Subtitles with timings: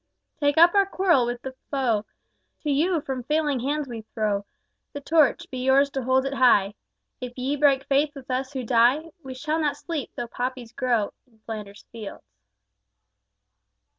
[0.39, 2.05] Take up our quarrel with the foe:
[2.63, 4.45] To you from failing hands we throw
[4.93, 6.73] The Torch: be yours to hold it high!
[7.19, 11.13] If ye break faith with us who die We shall not sleep, though poppies grow
[11.27, 12.25] In Flanders fields.